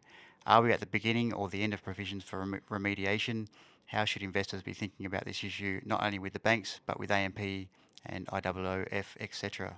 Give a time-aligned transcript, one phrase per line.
[0.46, 3.48] Are we at the beginning or the end of provisions for rem- remediation?
[3.88, 7.10] How should investors be thinking about this issue, not only with the banks, but with
[7.10, 7.40] AMP
[8.06, 9.78] and IOOF, etc.?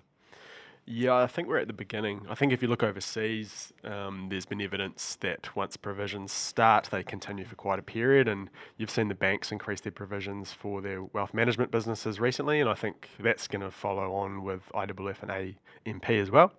[0.85, 2.25] Yeah, I think we're at the beginning.
[2.29, 7.03] I think if you look overseas, um, there's been evidence that once provisions start, they
[7.03, 8.27] continue for quite a period.
[8.27, 12.59] And you've seen the banks increase their provisions for their wealth management businesses recently.
[12.59, 16.51] And I think that's going to follow on with IOOF and AMP as well.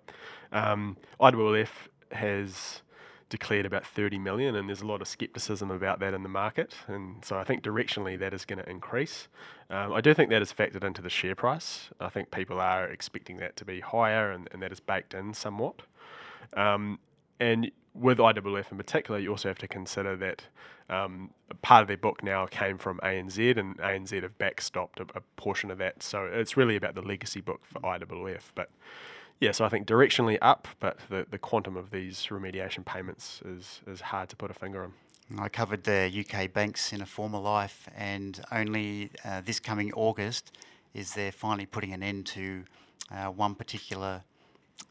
[0.51, 1.69] Um, IOOF
[2.11, 2.81] has
[3.29, 6.75] declared about 30 million, and there's a lot of skepticism about that in the market.
[6.87, 9.27] And so I think directionally that is going to increase.
[9.69, 11.89] Um, I do think that is factored into the share price.
[11.99, 15.33] I think people are expecting that to be higher, and, and that is baked in
[15.33, 15.81] somewhat.
[16.55, 16.99] Um,
[17.39, 20.43] and with IOOF in particular, you also have to consider that
[20.89, 25.21] um, part of their book now came from ANZ, and ANZ have backstopped a, a
[25.37, 26.03] portion of that.
[26.03, 28.51] So it's really about the legacy book for IOOF.
[28.53, 28.69] But
[29.39, 33.81] yeah, so I think directionally up, but the, the quantum of these remediation payments is,
[33.87, 34.93] is hard to put a finger on.
[35.39, 40.55] I covered the UK banks in a former life, and only uh, this coming August
[40.93, 42.63] is they're finally putting an end to
[43.11, 44.23] uh, one particular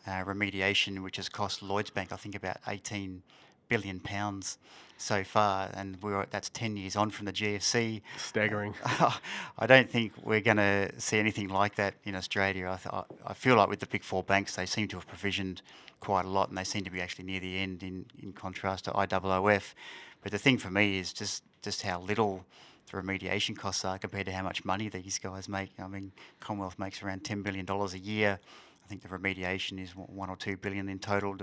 [0.07, 3.23] uh, remediation, which has cost Lloyds Bank, I think, about 18
[3.69, 4.59] billion pounds
[4.97, 8.03] so far, and we're that's 10 years on from the GFC.
[8.17, 8.75] Staggering.
[8.85, 12.69] I don't think we're going to see anything like that in Australia.
[12.71, 15.63] I, th- I feel like with the big four banks, they seem to have provisioned
[16.01, 18.85] quite a lot, and they seem to be actually near the end in, in contrast
[18.85, 19.75] to IOOF.
[20.23, 22.45] But the thing for me is just, just how little
[22.91, 25.71] the remediation costs are compared to how much money these guys make.
[25.79, 28.39] I mean, Commonwealth makes around $10 billion a year.
[28.85, 31.37] I think the remediation is one or two billion in total,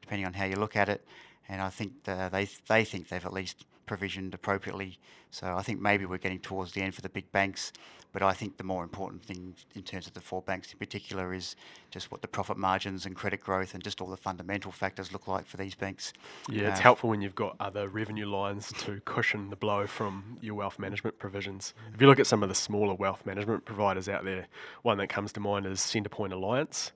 [0.00, 1.06] depending on how you look at it.
[1.48, 4.98] And I think the, they they think they've at least provisioned appropriately.
[5.30, 7.72] So I think maybe we're getting towards the end for the big banks.
[8.12, 11.34] But I think the more important thing in terms of the four banks in particular
[11.34, 11.56] is
[11.90, 15.28] just what the profit margins and credit growth and just all the fundamental factors look
[15.28, 16.14] like for these banks.
[16.48, 20.38] Yeah, it's uh, helpful when you've got other revenue lines to cushion the blow from
[20.40, 21.74] your wealth management provisions.
[21.94, 24.46] If you look at some of the smaller wealth management providers out there,
[24.82, 26.92] one that comes to mind is Centrepoint Alliance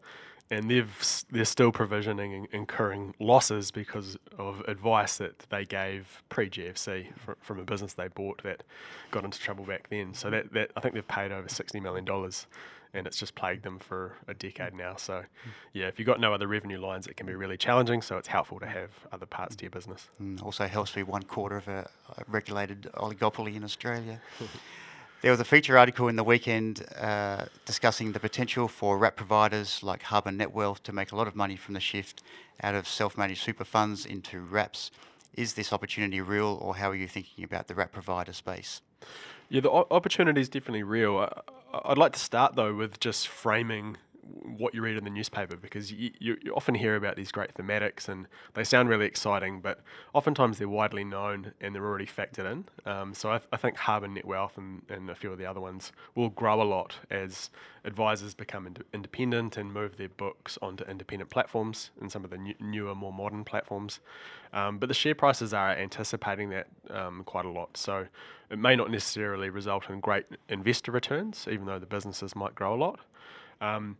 [0.50, 6.50] and they've they're still provisioning and incurring losses because of advice that they gave pre
[6.50, 7.08] GFC
[7.41, 8.62] from a business they bought that
[9.10, 10.14] got into trouble back then.
[10.14, 12.47] So that, that I think they've paid over sixty million dollars,
[12.92, 14.97] and it's just plagued them for a decade now.
[14.97, 15.25] So
[15.72, 18.03] yeah, if you've got no other revenue lines, it can be really challenging.
[18.03, 20.09] So it's helpful to have other parts to your business.
[20.22, 21.88] Mm, also helps be one quarter of a
[22.28, 24.20] regulated oligopoly in Australia.
[25.22, 29.81] There was a feature article in the weekend uh, discussing the potential for wrap providers
[29.81, 32.25] like Hub and Netwealth to make a lot of money from the shift
[32.60, 34.91] out of self-managed super funds into wraps.
[35.34, 38.81] Is this opportunity real, or how are you thinking about the wrap provider space?
[39.49, 41.16] Yeah, the opportunity is definitely real.
[41.19, 41.43] I,
[41.84, 43.99] I'd like to start though with just framing
[44.56, 48.09] what you read in the newspaper because you, you, often hear about these great thematics
[48.09, 49.81] and they sound really exciting, but
[50.15, 52.65] oftentimes they're widely known and they're already factored in.
[52.91, 55.47] Um, so I, th- I think Hub and Netwealth and, and a few of the
[55.47, 57.50] other ones will grow a lot as
[57.84, 62.38] advisors become ind- independent and move their books onto independent platforms and some of the
[62.38, 64.00] new, newer, more modern platforms.
[64.53, 67.76] Um, but the share prices are anticipating that um, quite a lot.
[67.76, 68.06] So
[68.50, 72.75] it may not necessarily result in great investor returns, even though the businesses might grow
[72.75, 73.00] a lot.
[73.62, 73.97] Um,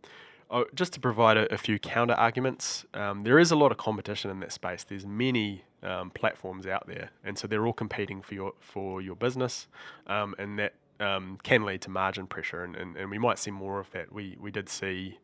[0.51, 3.79] oh, just to provide a, a few counter arguments, um, there is a lot of
[3.79, 4.85] competition in that space.
[4.85, 9.17] There's many um, platforms out there, and so they're all competing for your for your
[9.17, 9.69] business,
[10.07, 13.51] um, and that um, can lead to margin pressure, and, and, and we might see
[13.51, 14.13] more of that.
[14.13, 15.19] We we did see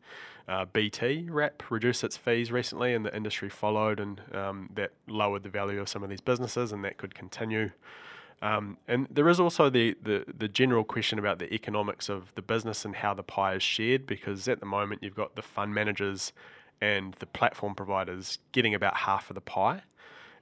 [0.47, 5.43] uh, BT Wrap reduce its fees recently, and the industry followed, and um, that lowered
[5.43, 7.71] the value of some of these businesses, and that could continue.
[8.41, 12.41] Um, and there is also the, the, the general question about the economics of the
[12.41, 15.73] business and how the pie is shared, because at the moment you've got the fund
[15.73, 16.31] managers
[16.81, 19.81] and the platform providers getting about half of the pie,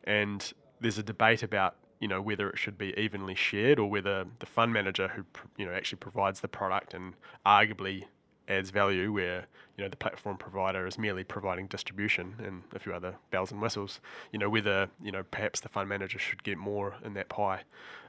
[0.03, 4.25] and there's a debate about you know whether it should be evenly shared or whether
[4.37, 5.25] the fund manager who
[5.57, 7.13] you know actually provides the product and
[7.45, 8.05] arguably
[8.47, 9.45] adds value, where
[9.77, 13.61] you know the platform provider is merely providing distribution and a few other bells and
[13.61, 13.99] whistles.
[14.31, 17.61] You know whether you know perhaps the fund manager should get more in that pie.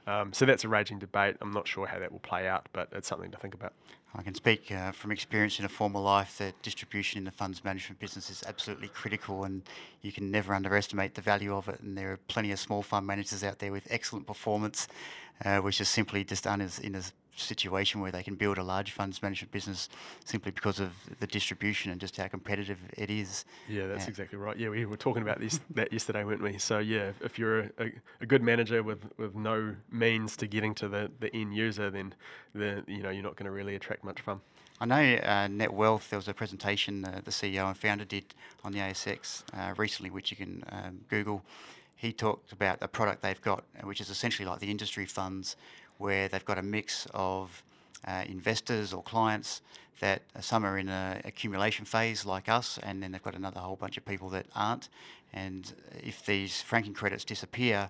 [0.07, 1.35] Um, so that's a raging debate.
[1.41, 3.73] I'm not sure how that will play out, but it's something to think about.
[4.15, 7.63] I can speak uh, from experience in a former life that distribution in the funds
[7.63, 9.61] management business is absolutely critical, and
[10.01, 11.79] you can never underestimate the value of it.
[11.81, 14.87] And there are plenty of small fund managers out there with excellent performance,
[15.45, 17.03] uh, which is simply just done as in a
[17.41, 19.89] situation where they can build a large funds management business
[20.25, 23.45] simply because of the distribution and just how competitive it is.
[23.67, 24.09] Yeah, that's yeah.
[24.09, 24.57] exactly right.
[24.57, 26.57] Yeah, we were talking about this that yesterday, weren't we?
[26.57, 27.91] So yeah, if you're a, a,
[28.21, 32.13] a, good manager with, with no means to getting to the, the end user, then
[32.53, 34.41] the you know you're not going to really attract much fun.
[34.81, 36.09] I know uh, Net Wealth.
[36.09, 38.33] There was a presentation uh, the CEO and founder did
[38.63, 41.43] on the ASX uh, recently, which you can um, Google.
[41.95, 45.57] He talked about a product they've got, which is essentially like the industry funds,
[45.99, 47.61] where they've got a mix of
[48.07, 49.61] uh, investors or clients
[49.99, 53.75] that some are in an accumulation phase like us, and then they've got another whole
[53.75, 54.89] bunch of people that aren't.
[55.33, 55.71] And
[56.03, 57.89] if these franking credits disappear,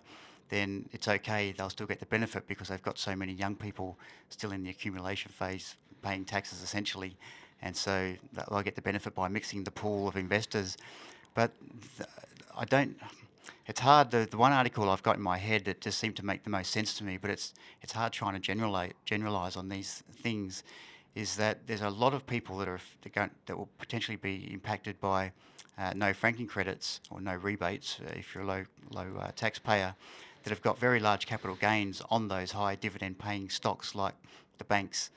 [0.50, 1.54] then it's okay.
[1.56, 3.98] They'll still get the benefit because they've got so many young people
[4.30, 7.16] still in the accumulation phase paying taxes essentially.
[7.62, 10.78] And so they'll get the benefit by mixing the pool of investors.
[11.36, 11.52] But
[11.98, 12.10] th-
[12.58, 12.98] I don't
[13.66, 14.12] it's hard.
[14.12, 16.50] The, the one article I've got in my head that just seemed to make the
[16.50, 20.64] most sense to me, but it's it's hard trying to generalize generalize on these things.
[21.16, 24.50] Is that there's a lot of people that are that, going, that will potentially be
[24.52, 25.32] impacted by
[25.78, 29.96] uh, no franking credits or no rebates uh, if you're a low low uh, taxpayer
[30.44, 34.14] that have got very large capital gains on those high dividend paying stocks like
[34.58, 35.10] the banks,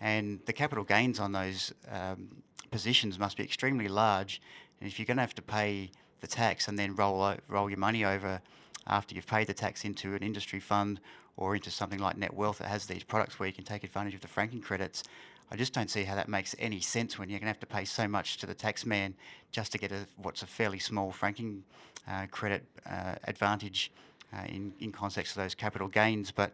[0.00, 4.40] and the capital gains on those um, positions must be extremely large.
[4.80, 5.90] And if you're going to have to pay
[6.20, 8.40] the tax and then roll roll your money over
[8.86, 11.00] after you've paid the tax into an industry fund
[11.36, 14.14] or into something like Net Wealth that has these products where you can take advantage
[14.14, 15.02] of the franking credits.
[15.50, 17.66] I just don't see how that makes any sense when you're going to have to
[17.66, 19.14] pay so much to the tax man
[19.50, 21.64] just to get a, what's a fairly small franking
[22.08, 23.90] uh, credit uh, advantage
[24.32, 26.30] uh, in, in context of those capital gains.
[26.30, 26.52] But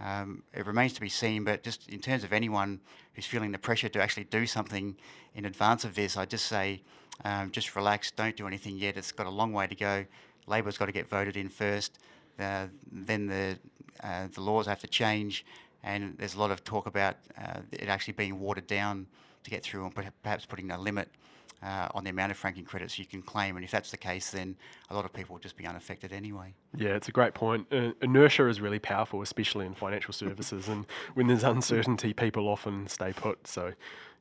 [0.00, 1.44] um, it remains to be seen.
[1.44, 2.80] But just in terms of anyone
[3.14, 4.96] who's feeling the pressure to actually do something
[5.34, 6.82] in advance of this, I just say
[7.24, 8.96] um, just relax, don't do anything yet.
[8.96, 10.04] It's got a long way to go.
[10.46, 11.98] Labor's got to get voted in first.
[12.38, 13.58] Uh, then the
[14.02, 15.44] uh, the laws have to change,
[15.82, 19.06] and there's a lot of talk about uh, it actually being watered down
[19.42, 21.08] to get through, and perhaps putting a limit
[21.62, 23.56] uh, on the amount of franking credits you can claim.
[23.56, 24.56] And if that's the case, then
[24.90, 26.54] a lot of people will just be unaffected anyway.
[26.76, 27.66] Yeah, it's a great point.
[27.72, 30.68] Uh, inertia is really powerful, especially in financial services.
[30.68, 33.46] and when there's uncertainty, people often stay put.
[33.46, 33.72] So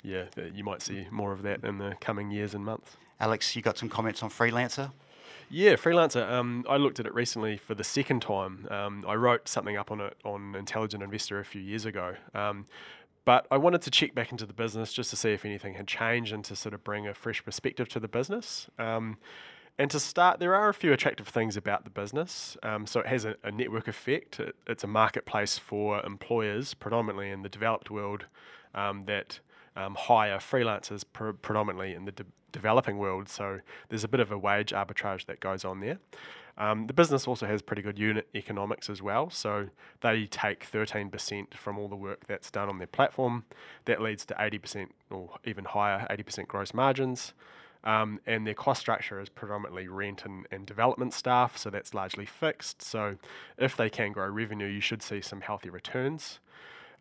[0.04, 2.98] yeah, you might see more of that in the coming years and months.
[3.19, 4.92] Alex, you got some comments on Freelancer?
[5.50, 6.30] Yeah, Freelancer.
[6.30, 8.68] Um, I looked at it recently for the second time.
[8.69, 12.16] Um, I wrote something up on it on Intelligent Investor a few years ago.
[12.33, 12.66] Um,
[13.27, 15.85] but I wanted to check back into the business just to see if anything had
[15.85, 18.69] changed and to sort of bring a fresh perspective to the business.
[18.79, 19.18] Um,
[19.77, 22.56] and to start, there are a few attractive things about the business.
[22.63, 24.39] Um, so it has a, a network effect.
[24.39, 28.27] It, it's a marketplace for employers, predominantly in the developed world,
[28.74, 29.41] um, that
[29.75, 32.23] um, hire freelancers pr- predominantly in the de-
[32.53, 33.27] developing world.
[33.27, 33.59] So
[33.89, 36.00] there's a bit of a wage arbitrage that goes on there.
[36.57, 39.30] Um, the business also has pretty good unit economics as well.
[39.30, 39.68] So
[40.01, 43.45] they take 13% from all the work that's done on their platform.
[43.86, 47.33] That leads to 80% or even higher, 80% gross margins.
[47.83, 52.25] Um, and their cost structure is predominantly rent and, and development staff, so that's largely
[52.25, 52.81] fixed.
[52.81, 53.18] So
[53.57, 56.40] if they can grow revenue, you should see some healthy returns.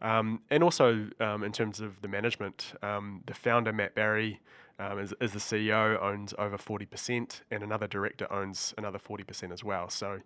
[0.02, 4.40] Um, and also, um, in terms of the management, um, the founder, Matt Barrie,
[4.78, 9.64] um, is, is, the CEO, owns over 40%, and another director owns another 40% as
[9.64, 9.88] well.
[9.88, 10.20] So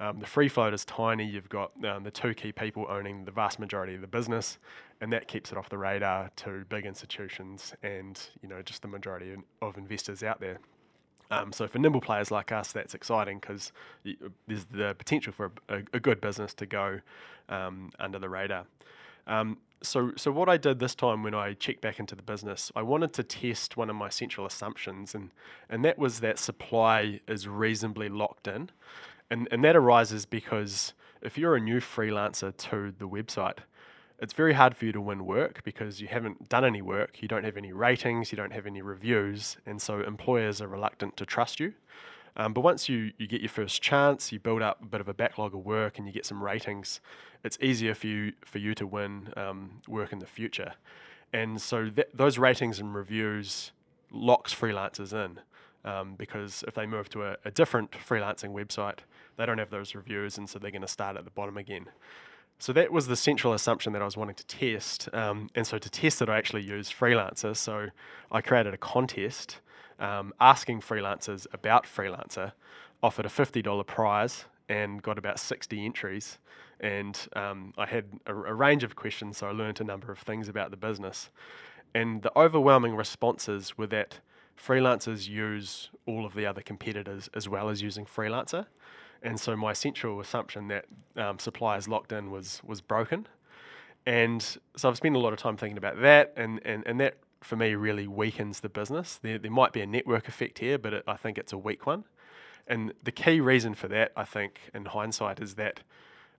[0.00, 1.26] um, the free float is tiny.
[1.26, 4.58] You've got um, the two key people owning the vast majority of the business,
[5.02, 8.88] and that keeps it off the radar to big institutions and you know just the
[8.88, 10.58] majority of investors out there.
[11.30, 13.72] Um, so for nimble players like us, that's exciting because
[14.48, 17.00] there's the potential for a, a, good business to go
[17.48, 18.64] um, under the radar.
[19.28, 22.70] Um, so, so what I did this time when I checked back into the business,
[22.76, 25.30] I wanted to test one of my central assumptions, and
[25.68, 28.70] and that was that supply is reasonably locked in,
[29.30, 33.58] and and that arises because if you're a new freelancer to the website,
[34.18, 37.28] it's very hard for you to win work because you haven't done any work, you
[37.28, 41.24] don't have any ratings, you don't have any reviews, and so employers are reluctant to
[41.24, 41.72] trust you.
[42.36, 45.08] Um, but once you, you get your first chance, you build up a bit of
[45.08, 47.00] a backlog of work and you get some ratings,
[47.44, 50.74] it's easier for you for you to win um, work in the future.
[51.32, 53.72] And so that, those ratings and reviews
[54.10, 55.40] locks freelancers in
[55.84, 58.98] um, because if they move to a, a different freelancing website,
[59.36, 61.86] they don't have those reviews, and so they're going to start at the bottom again.
[62.58, 65.08] So that was the central assumption that I was wanting to test.
[65.14, 67.56] Um, and so to test it, I actually used Freelancer.
[67.56, 67.86] So
[68.30, 69.60] I created a contest
[70.00, 72.52] um, asking freelancers about Freelancer,
[73.02, 76.38] offered a $50 prize, and got about 60 entries.
[76.80, 80.18] And um, I had a, a range of questions, so I learned a number of
[80.18, 81.30] things about the business.
[81.94, 84.20] And the overwhelming responses were that
[84.56, 88.66] freelancers use all of the other competitors as well as using Freelancer.
[89.22, 93.26] And so my central assumption that um, suppliers locked in was was broken.
[94.06, 94.42] And
[94.76, 97.56] so I've spent a lot of time thinking about that, and, and, and that for
[97.56, 99.18] me really weakens the business.
[99.22, 101.86] There, there might be a network effect here, but it, I think it's a weak
[101.86, 102.04] one.
[102.66, 105.80] And the key reason for that, I think, in hindsight, is that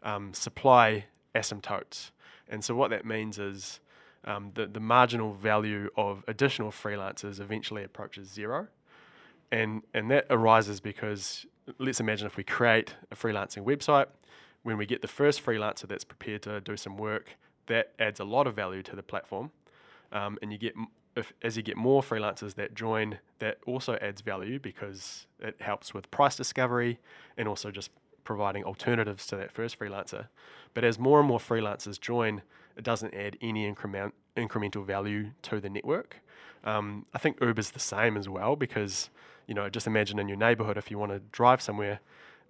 [0.03, 1.05] um, supply
[1.35, 2.11] asymptotes.
[2.47, 3.79] And so what that means is
[4.25, 8.67] um, the, the marginal value of additional freelancers eventually approaches zero.
[9.51, 11.45] And, and that arises because
[11.79, 14.07] let's imagine if we create a freelancing website,
[14.63, 18.23] when we get the first freelancer that's prepared to do some work, that adds a
[18.23, 19.51] lot of value to the platform.
[20.11, 20.75] Um, and you get
[21.15, 25.93] if, as you get more freelancers that join, that also adds value because it helps
[25.93, 26.99] with price discovery
[27.37, 27.91] and also just
[28.23, 30.27] providing alternatives to that first freelancer.
[30.73, 32.43] But as more and more freelancers join,
[32.77, 36.21] it doesn't add any increment, incremental value to the network.
[36.63, 39.09] Um, I think Uber's the same as well because
[39.51, 41.99] you know, just imagine in your neighborhood if you want to drive somewhere,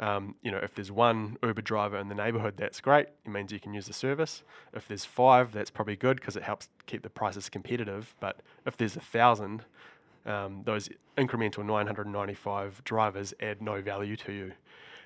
[0.02, 3.08] um, you know, if there's one Uber driver in the neighborhood, that's great.
[3.24, 4.42] It means you can use the service.
[4.74, 8.16] If there's five, that's probably good because it helps keep the prices competitive.
[8.20, 9.64] But if there's a thousand,
[10.26, 14.54] um, those incremental 995 drivers add no value to you.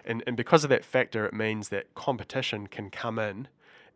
[0.05, 3.49] And, and because of that factor, it means that competition can come in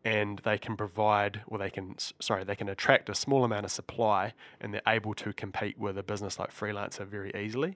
[0.03, 3.71] and they can provide or they can sorry they can attract a small amount of
[3.71, 7.75] supply and they're able to compete with a business like freelancer very easily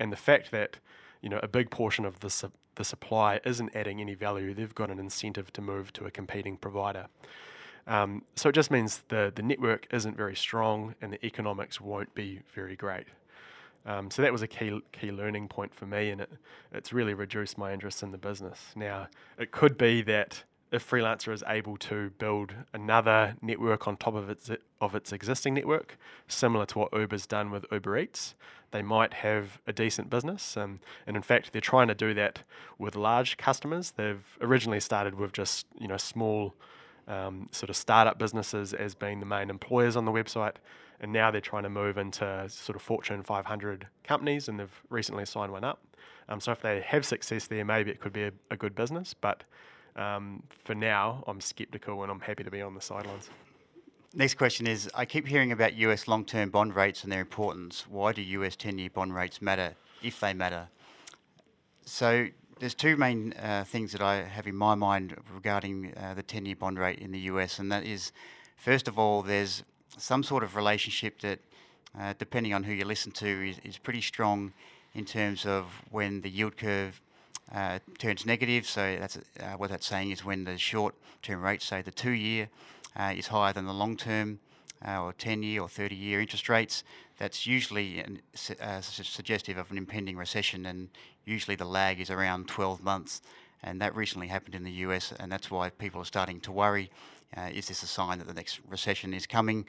[0.00, 0.78] and the fact that
[1.20, 4.90] you know a big portion of the, the supply isn't adding any value they've got
[4.90, 7.06] an incentive to move to a competing provider
[7.86, 12.14] um, so it just means the, the network isn't very strong and the economics won't
[12.14, 13.06] be very great
[13.86, 16.30] um, so that was a key key learning point for me, and it,
[16.72, 18.58] it's really reduced my interest in the business.
[18.76, 19.08] Now,
[19.38, 24.30] it could be that if Freelancer is able to build another network on top of
[24.30, 24.50] its
[24.80, 25.98] of its existing network,
[26.28, 28.34] similar to what Uber's done with Uber Eats,
[28.70, 30.56] they might have a decent business.
[30.56, 32.44] Um, and in fact, they're trying to do that
[32.78, 33.92] with large customers.
[33.92, 36.54] They've originally started with just you know small
[37.08, 40.56] um, sort of startup businesses as being the main employers on the website,
[41.00, 45.26] and now they're trying to move into sort of Fortune 500 companies, and they've recently
[45.26, 45.80] signed one up.
[46.28, 49.14] Um, so if they have success there, maybe it could be a, a good business,
[49.14, 49.42] but
[49.96, 53.30] um, for now, I'm skeptical and I'm happy to be on the sidelines.
[54.12, 57.86] Next question is I keep hearing about US long term bond rates and their importance.
[57.88, 60.68] Why do US 10 year bond rates matter, if they matter?
[61.84, 62.28] So,
[62.58, 66.44] there's two main uh, things that I have in my mind regarding uh, the 10
[66.44, 68.12] year bond rate in the US, and that is
[68.56, 69.62] first of all, there's
[69.96, 71.38] some sort of relationship that,
[71.98, 74.52] uh, depending on who you listen to, is, is pretty strong
[74.94, 77.00] in terms of when the yield curve
[77.54, 78.66] uh, turns negative.
[78.66, 82.48] So that's uh, what that's saying is when the short-term rate, say the two-year,
[82.96, 84.40] uh, is higher than the long-term
[84.86, 86.84] uh, or 10-year or 30-year interest rates.
[87.18, 88.22] That's usually an,
[88.60, 90.88] uh, suggestive of an impending recession, and
[91.24, 93.20] usually the lag is around 12 months.
[93.62, 96.90] And that recently happened in the US, and that's why people are starting to worry.
[97.36, 99.66] Uh, is this a sign that the next recession is coming?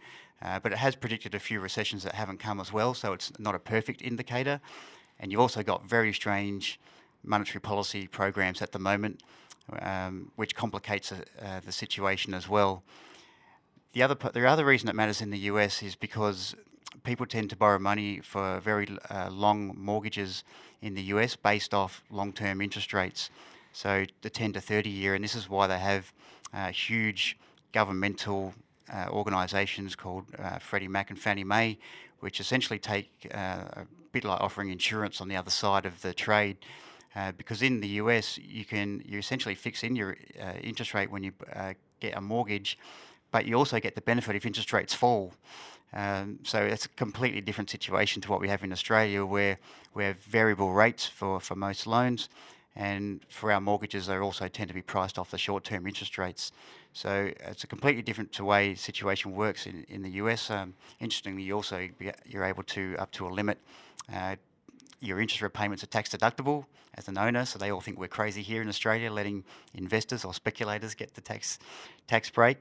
[0.63, 3.53] but it has predicted a few recessions that haven't come as well, so it's not
[3.53, 4.59] a perfect indicator.
[5.19, 6.79] And you've also got very strange
[7.23, 9.21] monetary policy programs at the moment,
[9.79, 11.15] um, which complicates uh,
[11.65, 12.83] the situation as well.
[13.93, 16.55] The other, the other reason it matters in the US is because
[17.03, 20.43] people tend to borrow money for very uh, long mortgages
[20.81, 23.29] in the US based off long-term interest rates,
[23.73, 26.11] so the 10 to 30 year, and this is why they have
[26.53, 27.37] uh, huge
[27.71, 28.53] governmental
[28.91, 31.77] uh, organisations called uh, Freddie Mac and Fannie Mae,
[32.19, 36.13] which essentially take uh, a bit like offering insurance on the other side of the
[36.13, 36.57] trade
[37.15, 41.11] uh, because in the US, you can you essentially fix in your uh, interest rate
[41.11, 42.77] when you uh, get a mortgage,
[43.31, 45.33] but you also get the benefit if interest rates fall.
[45.93, 49.57] Um, so it's a completely different situation to what we have in Australia, where
[49.93, 52.29] we have variable rates for, for most loans,
[52.75, 56.53] and for our mortgages, they also tend to be priced off the short-term interest rates.
[56.93, 60.49] So it's a completely different to way situation works in, in the US.
[60.49, 61.89] Um, interestingly, also
[62.25, 63.57] you're able to up to a limit
[64.13, 64.37] uh,
[65.01, 66.65] your interest repayments are tax deductible
[66.95, 69.43] as an owner, so they all think we're crazy here in Australia, letting
[69.73, 71.59] investors or speculators get the tax
[72.07, 72.57] tax break.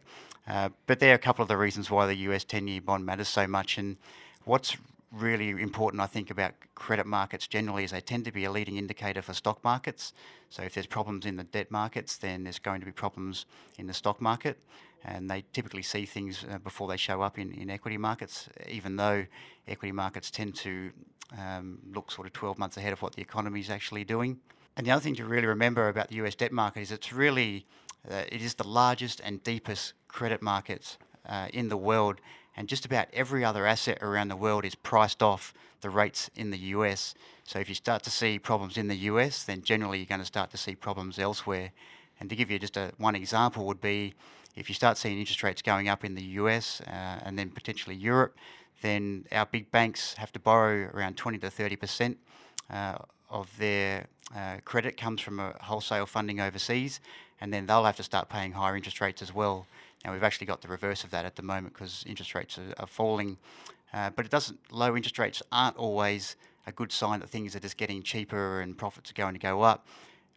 [0.49, 3.29] Uh, but there are a couple of the reasons why the US 10-year bond matters
[3.29, 3.97] so much, and
[4.45, 4.77] what's
[5.13, 8.77] really important, I think, about credit markets generally is they tend to be a leading
[8.77, 10.13] indicator for stock markets.
[10.49, 13.45] So if there's problems in the debt markets, then there's going to be problems
[13.79, 14.59] in the stock market.
[15.05, 18.97] And they typically see things uh, before they show up in, in equity markets, even
[18.97, 19.27] though
[19.67, 20.93] equity markets tend to
[21.39, 24.39] um, look sort of 12 months ahead of what the economy is actually doing.
[24.77, 27.67] And the other thing to really remember about the US debt market is it's really,
[28.11, 30.97] uh, it is the largest and deepest credit market
[31.29, 32.21] uh, in the world
[32.57, 36.51] and just about every other asset around the world is priced off the rates in
[36.51, 37.15] the US.
[37.45, 40.27] So if you start to see problems in the US, then generally you're going to
[40.27, 41.73] start to see problems elsewhere.
[42.21, 44.15] And to give you just a, one example would be
[44.57, 47.97] if you start seeing interest rates going up in the US uh, and then potentially
[47.97, 48.37] Europe,
[48.83, 52.19] then our big banks have to borrow around 20 to 30 percent
[52.71, 52.97] uh,
[53.29, 57.01] of their uh, credit comes from a wholesale funding overseas,
[57.41, 59.67] and then they'll have to start paying higher interest rates as well.
[60.05, 62.75] Now we've actually got the reverse of that at the moment because interest rates are,
[62.79, 63.39] are falling,
[63.93, 64.59] uh, but it doesn't.
[64.71, 68.77] Low interest rates aren't always a good sign that things are just getting cheaper and
[68.77, 69.87] profits are going to go up.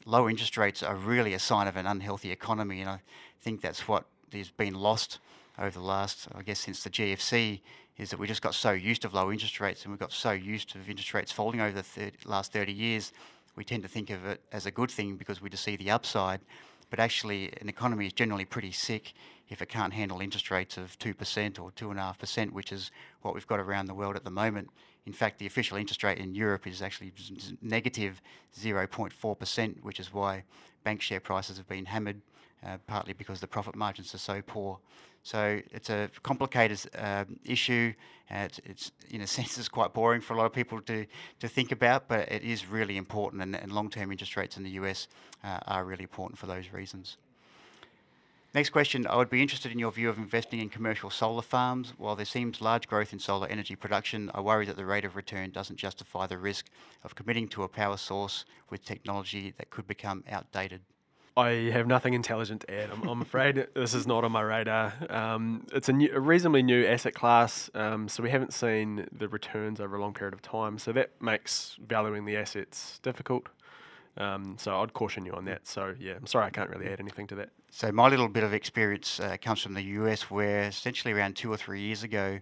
[0.06, 3.00] Low interest rates are really a sign of an unhealthy economy, and I
[3.42, 5.20] think that's what has been lost
[5.60, 7.62] over the last, I guess, since the GFC,
[7.98, 10.32] is that we just got so used to low interest rates and we got so
[10.32, 13.12] used to interest rates falling over the 30, last 30 years,
[13.56, 15.92] we tend to think of it as a good thing because we just see the
[15.92, 16.42] upside.
[16.90, 19.14] But actually, an economy is generally pretty sick
[19.50, 23.60] if it can't handle interest rates of 2% or 2.5%, which is what we've got
[23.60, 24.70] around the world at the moment.
[25.06, 27.12] In fact, the official interest rate in Europe is actually
[27.62, 28.22] negative
[28.60, 30.44] 0.4%, which is why
[30.84, 32.22] bank share prices have been hammered,
[32.66, 34.80] uh, partly because the profit margins are so poor.
[35.24, 37.94] So it's a complicated uh, issue.
[38.30, 41.06] Uh, it's, it's, in a sense, it's quite boring for a lot of people to,
[41.40, 44.72] to think about, but it is really important, and, and long-term interest rates in the
[44.72, 45.08] US
[45.44, 47.18] uh, are really important for those reasons.
[48.54, 51.94] Next question, I would be interested in your view of investing in commercial solar farms.
[51.98, 55.16] While there seems large growth in solar energy production, I worry that the rate of
[55.16, 56.68] return doesn't justify the risk
[57.04, 60.82] of committing to a power source with technology that could become outdated.
[61.36, 62.92] I have nothing intelligent to add.
[62.92, 64.94] I'm, I'm afraid this is not on my radar.
[65.10, 69.28] Um, it's a, new, a, reasonably new asset class, um, so we haven't seen the
[69.28, 70.78] returns over a long period of time.
[70.78, 73.48] So that makes valuing the assets difficult.
[74.16, 75.68] Um, so I'd caution you on that.
[75.68, 77.50] So yeah, I'm sorry I can't really add anything to that.
[77.72, 81.52] So my little bit of experience uh, comes from the US, where essentially around two
[81.52, 82.40] or three years ago,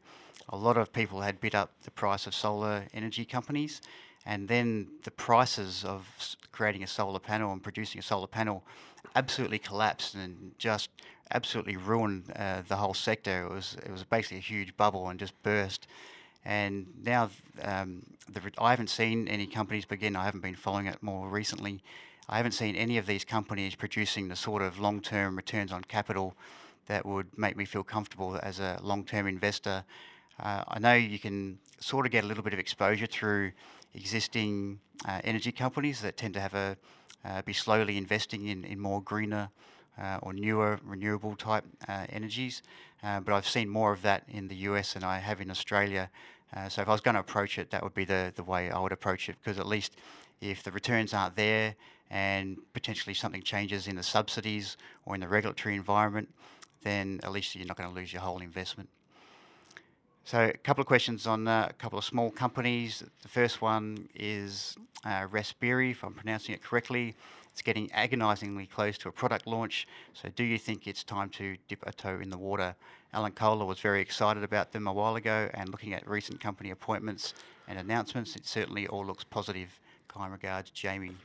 [0.49, 3.79] a lot of people had bid up the price of solar energy companies
[4.25, 6.07] and then the prices of
[6.51, 8.63] creating a solar panel and producing a solar panel
[9.15, 10.89] absolutely collapsed and just
[11.33, 13.45] absolutely ruined uh, the whole sector.
[13.45, 15.87] It was it was basically a huge bubble and just burst.
[16.43, 17.29] And now
[17.61, 20.15] um, the, I haven't seen any companies begin.
[20.15, 21.83] I haven't been following it more recently.
[22.27, 26.35] I haven't seen any of these companies producing the sort of long-term returns on capital
[26.87, 29.83] that would make me feel comfortable as a long-term investor.
[30.39, 33.51] Uh, I know you can sort of get a little bit of exposure through
[33.93, 36.77] existing uh, energy companies that tend to have a
[37.23, 39.49] uh, be slowly investing in, in more greener
[40.01, 42.61] uh, or newer renewable type uh, energies.
[43.03, 46.09] Uh, but I've seen more of that in the US than I have in Australia.
[46.55, 48.69] Uh, so if I was going to approach it, that would be the, the way
[48.69, 49.95] I would approach it because at least
[50.41, 51.75] if the returns aren't there
[52.09, 54.75] and potentially something changes in the subsidies
[55.05, 56.29] or in the regulatory environment,
[56.83, 58.89] then at least you're not going to lose your whole investment.
[60.23, 63.03] So a couple of questions on uh, a couple of small companies.
[63.21, 67.15] The first one is uh, Respiri, if I'm pronouncing it correctly.
[67.51, 69.87] It's getting agonisingly close to a product launch.
[70.13, 72.75] So do you think it's time to dip a toe in the water?
[73.13, 76.69] Alan Kohler was very excited about them a while ago and looking at recent company
[76.69, 77.33] appointments
[77.67, 79.79] and announcements, it certainly all looks positive.
[80.07, 81.15] Kind regards, Jamie.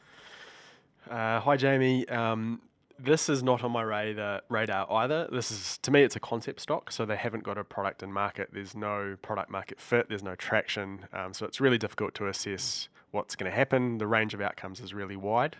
[1.11, 2.09] Uh, hi, Jamie.
[2.09, 2.61] Um,
[2.99, 5.29] this is not on my radar, radar either.
[5.31, 8.13] This is to me, it's a concept stock, so they haven't got a product in
[8.13, 8.51] market.
[8.53, 10.09] There's no product market fit.
[10.09, 13.99] There's no traction, um, so it's really difficult to assess what's going to happen.
[13.99, 15.57] The range of outcomes is really wide.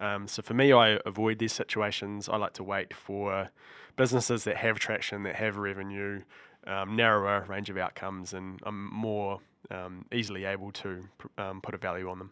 [0.00, 2.28] Um, so for me, I avoid these situations.
[2.28, 3.50] I like to wait for
[3.96, 6.22] businesses that have traction, that have revenue,
[6.66, 11.04] um, narrower range of outcomes, and I'm more um, easily able to
[11.36, 12.30] um, put a value on them.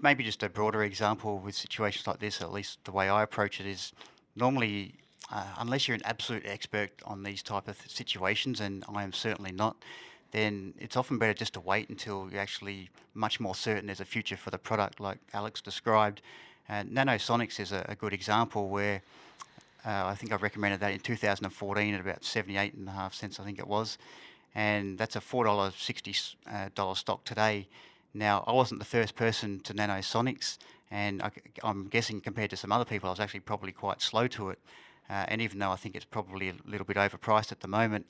[0.00, 3.60] Maybe just a broader example with situations like this, at least the way I approach
[3.60, 3.92] it is
[4.34, 4.94] normally,
[5.30, 9.52] uh, unless you're an absolute expert on these type of situations, and I am certainly
[9.52, 9.76] not,
[10.32, 14.04] then it's often better just to wait until you're actually much more certain there's a
[14.04, 16.22] future for the product, like Alex described.
[16.68, 19.02] Uh, Nanosonics is a, a, good example where
[19.86, 23.38] uh, I think I recommended that in 2014 at about 78 and a half cents,
[23.38, 23.98] I think it was,
[24.54, 27.68] and that's a $4.60 uh, stock today.
[28.14, 30.58] Now, I wasn't the first person to Nanosonics,
[30.90, 31.32] and I,
[31.64, 34.60] am guessing compared to some other people, I was actually probably quite slow to it.
[35.10, 38.06] Uh, and even though I think it's probably a little bit overpriced at the moment,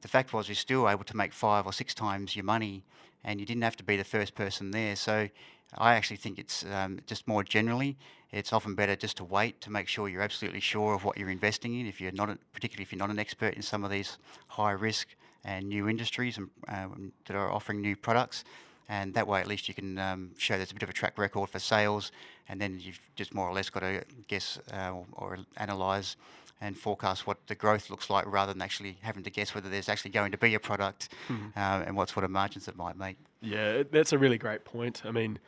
[0.00, 2.82] the fact was, you're still able to make five or six times your money,
[3.24, 4.96] and you didn't have to be the first person there.
[4.96, 5.28] So
[5.76, 7.96] I actually think it's um, just more generally,
[8.32, 11.30] it's often better just to wait to make sure you're absolutely sure of what you're
[11.30, 11.86] investing in.
[11.86, 14.72] If you're not, a, particularly if you're not an expert in some of these high
[14.72, 15.08] risk
[15.44, 18.44] and new industries and, um, that are offering new products,
[18.88, 21.18] and that way at least you can um, show there's a bit of a track
[21.18, 22.12] record for sales,
[22.48, 26.16] and then you've just more or less got to guess uh, or, or analyse
[26.60, 29.88] and forecast what the growth looks like rather than actually having to guess whether there's
[29.88, 31.08] actually going to be a product
[31.56, 33.16] uh, and what sort of margins it might make.
[33.40, 35.02] Yeah, that's a really great point.
[35.04, 35.38] I mean,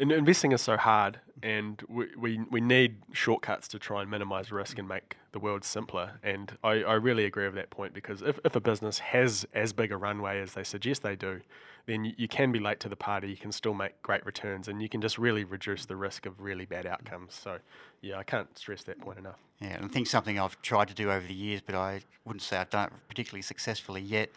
[0.00, 4.78] investing is so hard, and we, we, we need shortcuts to try and minimize risk
[4.78, 6.12] and make the world simpler.
[6.22, 9.72] And I, I really agree with that point because if, if a business has as
[9.72, 11.40] big a runway as they suggest they do,
[11.86, 13.28] then you, you can be late to the party.
[13.28, 16.40] You can still make great returns, and you can just really reduce the risk of
[16.40, 17.34] really bad outcomes.
[17.34, 17.58] So,
[18.00, 19.38] yeah, I can't stress that point enough.
[19.60, 22.42] Yeah, and I think something I've tried to do over the years, but I wouldn't
[22.42, 24.30] say I've done it particularly successfully yet,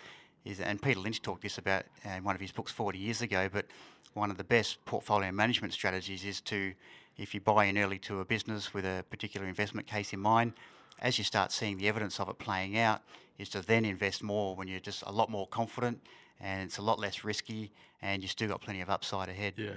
[0.44, 3.22] is, and Peter Lynch talked this about uh, in one of his books 40 years
[3.22, 3.66] ago, but
[4.14, 6.74] one of the best portfolio management strategies is to,
[7.18, 10.54] if you buy in early to a business with a particular investment case in mind,
[11.00, 13.02] as you start seeing the evidence of it playing out,
[13.38, 16.00] is to then invest more when you're just a lot more confident
[16.40, 17.72] and it's a lot less risky
[18.02, 19.54] and you still got plenty of upside ahead.
[19.56, 19.72] Yeah,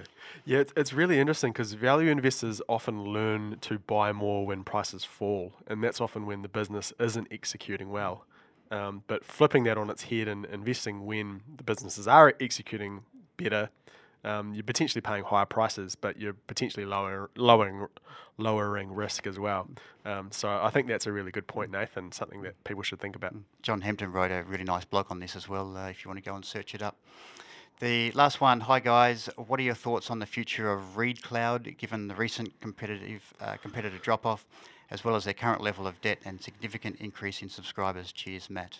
[0.45, 5.53] yeah, it's really interesting because value investors often learn to buy more when prices fall,
[5.65, 8.25] and that's often when the business isn't executing well.
[8.69, 13.03] Um, but flipping that on its head and investing when the businesses are executing
[13.37, 13.69] better,
[14.27, 17.87] um, you're potentially paying higher prices, but you're potentially lower, lowering
[18.37, 19.67] lowering risk as well.
[20.05, 22.11] Um, so I think that's a really good point, Nathan.
[22.11, 23.33] Something that people should think about.
[23.63, 25.75] John Hempton wrote a really nice blog on this as well.
[25.75, 26.97] Uh, if you want to go and search it up.
[27.79, 28.61] The last one.
[28.61, 33.33] Hi guys, what are your thoughts on the future of ReadCloud, given the recent competitive
[33.39, 33.55] uh,
[34.01, 34.45] drop off,
[34.89, 38.11] as well as their current level of debt and significant increase in subscribers?
[38.11, 38.79] Cheers, Matt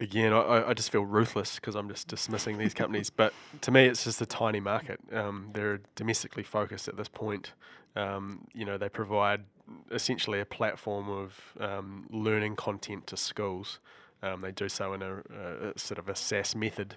[0.00, 3.10] again, I, I just feel ruthless because I'm just dismissing these companies.
[3.10, 3.32] But
[3.62, 5.00] to me, it's just a tiny market.
[5.12, 7.52] Um, they're domestically focused at this point.
[7.96, 9.44] Um, you know, they provide
[9.90, 13.80] essentially a platform of um, learning content to schools.
[14.22, 16.96] Um, they do so in a, a, sort of a SaaS method.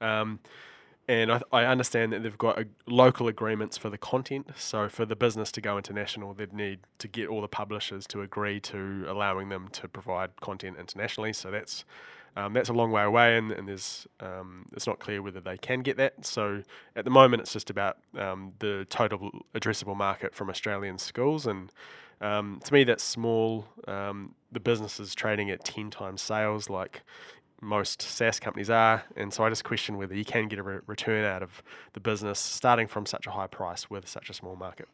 [0.00, 0.40] Um,
[1.08, 4.50] and I, I, understand that they've got a, local agreements for the content.
[4.56, 8.22] So for the business to go international, they'd need to get all the publishers to
[8.22, 11.32] agree to allowing them to provide content internationally.
[11.32, 11.84] So that's
[12.36, 15.56] um, that's a long way away, and, and there's um, it's not clear whether they
[15.56, 16.24] can get that.
[16.24, 16.62] So
[16.96, 21.70] at the moment, it's just about um, the total addressable market from Australian schools, and
[22.20, 23.66] um, to me, that's small.
[23.88, 27.02] Um, the business is trading at ten times sales, like
[27.60, 30.78] most SaaS companies are, and so I just question whether you can get a re-
[30.86, 31.62] return out of
[31.92, 34.88] the business starting from such a high price with such a small market.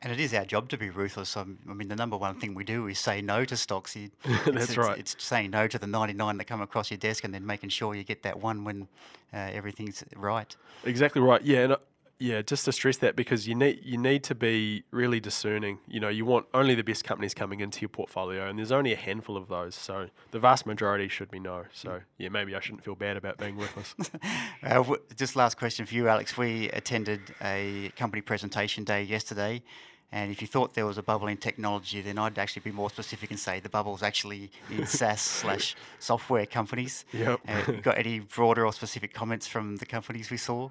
[0.00, 1.36] And it is our job to be ruthless.
[1.36, 3.94] I mean, the number one thing we do is say no to stocks.
[4.24, 4.96] That's it's, right.
[4.96, 7.70] It's, it's, saying no to the 99 that come across your desk and then making
[7.70, 8.86] sure you get that one when
[9.34, 10.54] uh, everything's right.
[10.84, 11.42] Exactly right.
[11.42, 11.64] Yeah.
[11.64, 11.76] And
[12.20, 15.78] yeah, just to stress that because you need you need to be really discerning.
[15.86, 18.92] You know, you want only the best companies coming into your portfolio, and there's only
[18.92, 19.76] a handful of those.
[19.76, 21.64] So the vast majority should be no.
[21.72, 23.94] So yeah, maybe I shouldn't feel bad about being worthless.
[24.62, 26.36] uh, w- just last question for you, Alex.
[26.36, 29.62] We attended a company presentation day yesterday.
[30.10, 32.88] And if you thought there was a bubble in technology, then I'd actually be more
[32.88, 37.04] specific and say the bubble's actually in SaaS slash software companies.
[37.12, 37.40] Yep.
[37.46, 40.70] Uh, got any broader or specific comments from the companies we saw?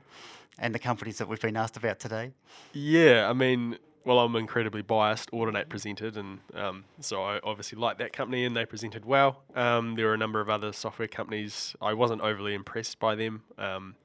[0.60, 2.32] And the companies that we've been asked about today?
[2.74, 5.32] Yeah, I mean, well, I'm incredibly biased.
[5.32, 9.44] Audinate presented, and um, so I obviously like that company, and they presented well.
[9.56, 11.76] Um, there were a number of other software companies.
[11.82, 13.44] I wasn't overly impressed by them.
[13.58, 13.96] Um,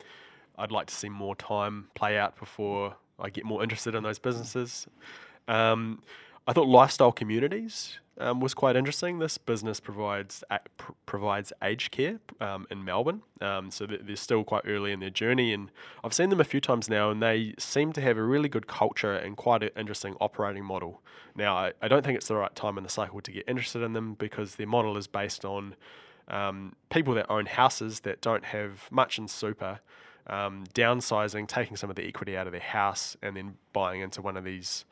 [0.59, 4.19] I'd like to see more time play out before I get more interested in those
[4.19, 4.87] businesses.
[5.49, 6.03] Um,
[6.47, 9.19] I thought lifestyle communities um, was quite interesting.
[9.21, 10.43] This business provides
[10.77, 15.11] pr- provides aged care um, in Melbourne, um, so they're still quite early in their
[15.11, 15.53] journey.
[15.53, 15.71] And
[16.03, 18.67] I've seen them a few times now, and they seem to have a really good
[18.67, 21.01] culture and quite an interesting operating model.
[21.37, 23.83] Now, I, I don't think it's the right time in the cycle to get interested
[23.83, 25.77] in them because their model is based on
[26.29, 29.81] um, people that own houses that don't have much in super.
[30.25, 34.23] Um, downsizing, taking some of the equity out of their house, and then buying into
[34.23, 34.85] one of these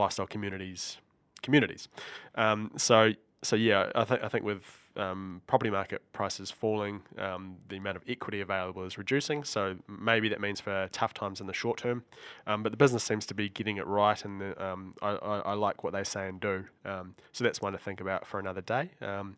[0.00, 0.98] lifestyle communities
[1.42, 1.88] communities.
[2.34, 4.62] Um, so so yeah, I think I think with
[4.96, 9.44] um, property market prices falling, um, the amount of equity available is reducing.
[9.44, 12.04] So maybe that means for tough times in the short term,
[12.46, 15.38] um, but the business seems to be getting it right, and the, um, I, I,
[15.38, 16.64] I, like what they say and do.
[16.84, 18.90] Um, so that's one to think about for another day.
[19.00, 19.36] Um,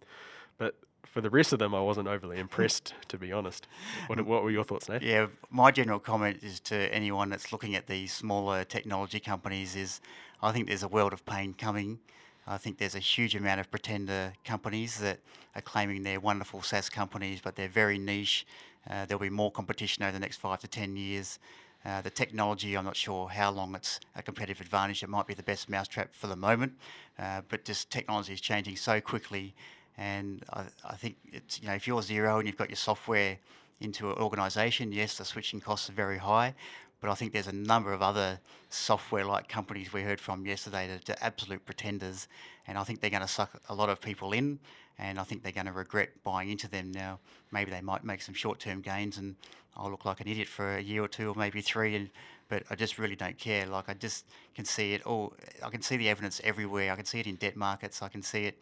[0.59, 3.69] but for the rest of them, I wasn't overly impressed, to be honest.
[4.07, 5.03] What, what were your thoughts, Nate?
[5.03, 10.01] Yeah, my general comment is to anyone that's looking at these smaller technology companies is
[10.43, 12.01] I think there's a world of pain coming
[12.47, 15.21] I think there's a huge amount of pretender companies that
[15.55, 18.47] are claiming they're wonderful SaaS companies, but they're very niche.
[18.91, 21.39] Uh, there'll be more competition over the next five to ten years.
[21.85, 25.03] Uh, the technology, I'm not sure how long it's a competitive advantage.
[25.03, 26.73] It might be the best mousetrap for the moment,
[27.19, 29.55] uh, but just technology is changing so quickly.
[29.97, 33.39] And I, I, think it's, you know, if you're Xero and you've got your software
[33.81, 36.55] into an organisation, yes, the switching costs are very high,
[37.03, 38.39] but I think there's a number of other
[38.71, 42.29] software-like companies we heard from yesterday that are absolute pretenders,
[42.67, 44.61] and I think they're going to suck a lot of people in,
[44.99, 47.19] and I think they're going to regret buying into them now.
[47.51, 49.35] Maybe they might make some short-term gains, and
[49.77, 52.09] I'll look like an idiot for a year or two, or maybe three, and
[52.49, 53.67] but I just really don't care.
[53.67, 55.33] Like I just can see it all.
[55.65, 56.93] I can see the evidence everywhere.
[56.93, 58.03] I can see it in debt markets.
[58.03, 58.59] I can see it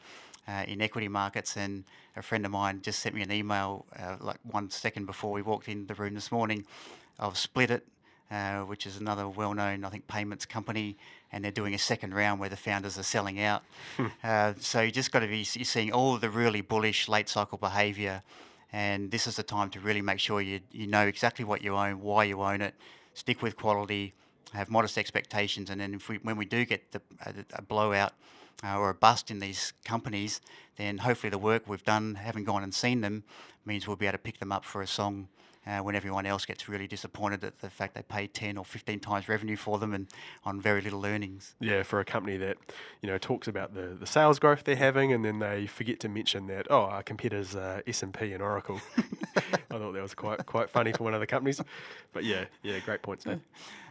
[0.46, 1.56] uh, in equity markets.
[1.56, 1.82] And
[2.14, 5.42] a friend of mine just sent me an email uh, like one second before we
[5.42, 6.64] walked in the room this morning.
[7.18, 7.80] I've Splitit
[8.30, 10.96] uh, which is another well-known, I think, payments company,
[11.32, 13.62] and they're doing a second round where the founders are selling out.
[13.96, 14.06] Hmm.
[14.22, 17.58] uh, so you just got to be you're seeing all the really bullish late cycle
[17.58, 18.22] behaviour,
[18.72, 21.74] and this is the time to really make sure you you know exactly what you
[21.74, 22.74] own, why you own it,
[23.14, 24.12] stick with quality,
[24.52, 28.12] have modest expectations, and then if we when we do get the, a, a blowout.
[28.62, 30.42] Uh, or a bust in these companies,
[30.76, 33.24] then hopefully the work we've done, having gone and seen them,
[33.64, 35.28] means we'll be able to pick them up for a song
[35.70, 38.98] uh, when everyone else gets really disappointed at the fact they paid 10 or 15
[39.00, 40.08] times revenue for them and
[40.44, 41.54] on very little earnings.
[41.60, 42.56] Yeah, for a company that,
[43.02, 46.08] you know, talks about the, the sales growth they're having and then they forget to
[46.08, 48.80] mention that, oh, our competitors are SAP and Oracle.
[49.36, 51.60] I thought that was quite quite funny for one of the companies.
[52.12, 53.40] But yeah, yeah, great points, Dave.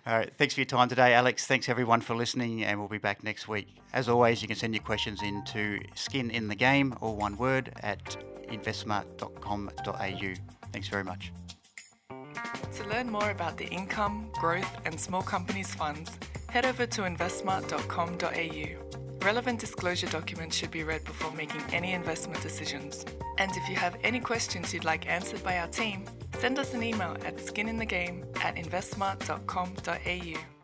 [0.06, 1.46] All right, thanks for your time today, Alex.
[1.46, 3.78] Thanks everyone for listening, and we'll be back next week.
[3.94, 7.72] As always, you can send your questions into skin in the game, or one word,
[7.82, 8.18] at
[8.50, 10.34] investsmart.com.au.
[10.72, 11.32] Thanks very much.
[12.76, 16.12] To learn more about the income, growth, and small companies funds,
[16.50, 19.26] head over to investsmart.com.au.
[19.26, 23.06] Relevant disclosure documents should be read before making any investment decisions.
[23.38, 26.06] And if you have any questions you'd like answered by our team,
[26.38, 30.59] send us an email at skininthegame at investsmart.com.au.